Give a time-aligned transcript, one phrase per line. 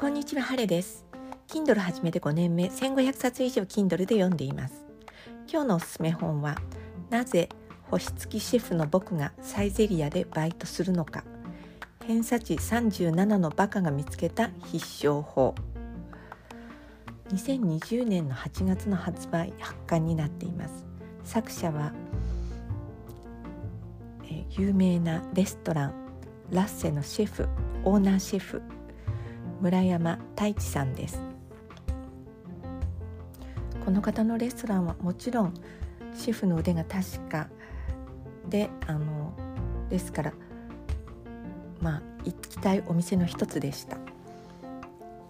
[0.00, 1.04] こんにちは、ハレです。
[1.48, 4.84] Kindle 始めて5年目、1500冊以上 Kindle で読んでいます。
[5.50, 6.54] 今日のおすすめ本は、
[7.10, 7.48] なぜ
[7.90, 11.24] 星付きシェフの僕がサイゼリヤでバイトするのか。
[12.06, 15.56] 偏差値37のバカが見つけた必勝法。
[17.30, 20.84] 2020年の8月の発売発刊になっています。
[21.24, 21.92] 作者は、
[24.30, 25.94] え有名なレストラン
[26.52, 27.48] ラッセのシェフ
[27.82, 28.62] オーナーシェフ
[29.60, 31.20] 村山太一さんです。
[33.84, 35.54] この方のレストランはもちろん
[36.14, 37.48] シェフの腕が確か
[38.48, 39.32] であの
[39.88, 40.32] ですから
[41.80, 43.96] まあ行きたいお店の一つでした。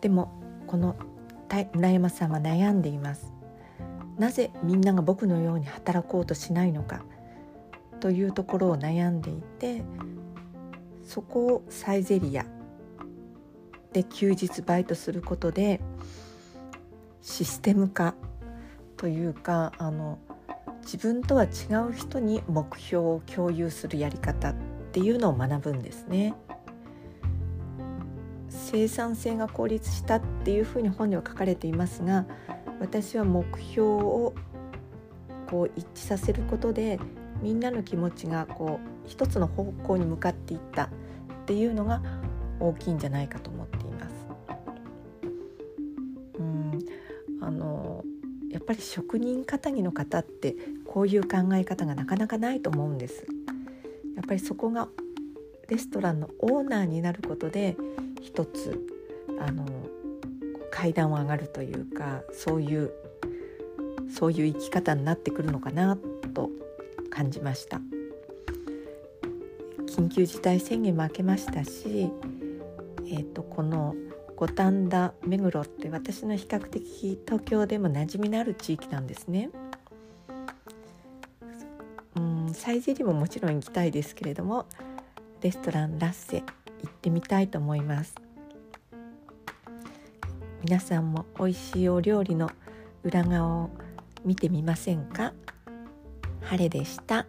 [0.00, 0.32] でも
[0.66, 0.96] この
[1.74, 3.32] 村山さんは悩んでいます。
[4.18, 7.02] なぜみんなが僕のように働こうとしないのか
[8.00, 9.82] というところを悩んでいて
[11.02, 12.46] そこをサイゼリヤ
[13.94, 15.80] で休日バイトすることで
[17.22, 18.14] システム化
[18.98, 20.18] というかあの
[20.82, 21.48] 自分とは違
[21.88, 24.54] う人に目標を共有するやり方っ
[24.92, 26.34] ていうのを学ぶんですね。
[28.48, 32.24] 生産性が効率したっていうふうに本には書かれていますが
[32.80, 34.34] 私は目標を
[35.48, 36.98] こう一致させることで
[37.40, 40.88] みんなの気持ちがこう一つの方向に向かっていったっ
[41.46, 42.02] ていうのが
[42.60, 44.14] 大きいんじゃないかと思っています。
[46.38, 46.78] うん
[47.40, 48.04] あの
[48.50, 50.54] やっぱり職人かたぎの方って
[50.86, 53.26] こういう考え方がなかなかないと思うんです。
[54.14, 54.88] やっぱりそこが
[55.68, 57.76] レストランのオーナーになることで
[58.22, 58.86] 一つ
[59.40, 59.66] あの
[60.70, 62.92] 階段を上がるというかそういう
[64.08, 65.96] そういう生き方になってくるのかな
[66.34, 66.50] と
[67.10, 67.80] 感じました
[69.86, 72.10] 緊急事態宣言も明けましたし、
[73.06, 73.94] えーと、この
[74.36, 79.50] 五反田目黒って私の比較的東京でも馴染みのある地域なんですね。
[82.16, 84.66] うんサイゼリももちろん行きたいですけれども
[85.40, 86.44] レストランラッセ行
[86.88, 88.14] ってみたいと思います
[90.62, 92.50] 皆さんも美味しいお料理の
[93.02, 93.70] 裏側を
[94.24, 95.32] 見てみませんか？
[96.42, 97.26] 晴れでした。